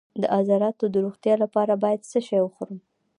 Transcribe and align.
د 0.21 0.23
عضلاتو 0.35 0.85
د 0.93 0.95
روغتیا 1.05 1.35
لپاره 1.43 1.73
باید 1.83 2.07
څه 2.11 2.19
شی 2.27 2.39
وخورم؟ 2.41 2.79